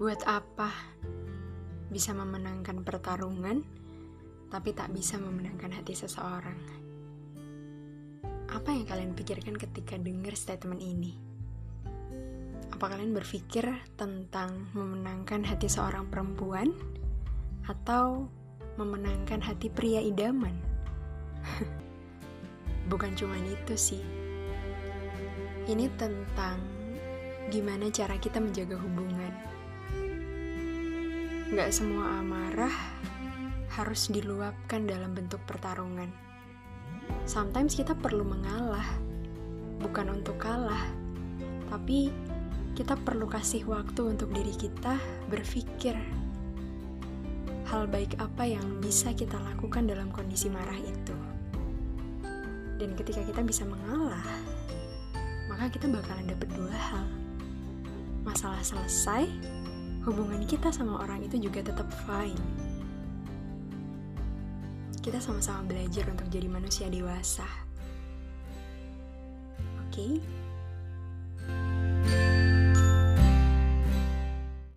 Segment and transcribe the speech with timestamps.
[0.00, 0.72] Buat apa
[1.92, 3.60] bisa memenangkan pertarungan,
[4.48, 6.56] tapi tak bisa memenangkan hati seseorang?
[8.48, 11.20] Apa yang kalian pikirkan ketika dengar statement ini?
[12.72, 13.68] Apa kalian berpikir
[14.00, 16.72] tentang memenangkan hati seorang perempuan
[17.68, 18.24] atau
[18.80, 20.56] memenangkan hati pria idaman?
[22.88, 24.00] Bukan cuma itu sih.
[25.68, 26.56] Ini tentang
[27.52, 29.59] gimana cara kita menjaga hubungan.
[31.50, 32.70] Gak semua amarah
[33.74, 36.06] harus diluapkan dalam bentuk pertarungan.
[37.26, 38.86] Sometimes kita perlu mengalah,
[39.82, 40.86] bukan untuk kalah,
[41.66, 42.14] tapi
[42.78, 44.94] kita perlu kasih waktu untuk diri kita
[45.26, 45.98] berpikir
[47.66, 51.18] hal baik apa yang bisa kita lakukan dalam kondisi marah itu.
[52.78, 54.22] Dan ketika kita bisa mengalah,
[55.50, 57.06] maka kita bakalan dapat dua hal.
[58.22, 59.26] Masalah selesai,
[60.04, 62.40] hubungan kita sama orang itu juga tetap fine.
[65.00, 67.48] Kita sama-sama belajar untuk jadi manusia dewasa.
[69.88, 69.92] Oke?
[69.92, 70.12] Okay?